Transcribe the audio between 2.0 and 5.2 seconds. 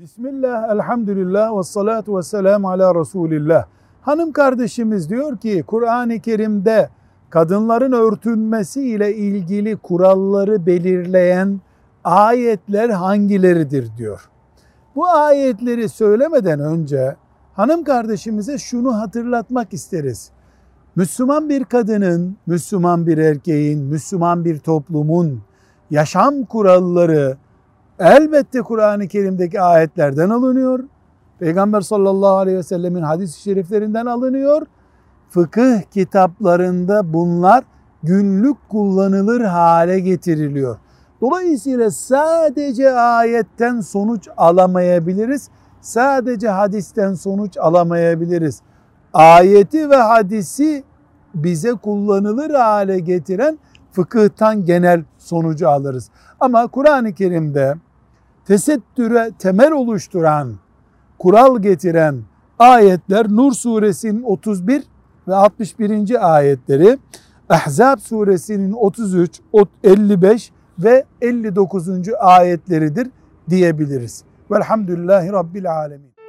ve selamu ala Resulillah. Hanım kardeşimiz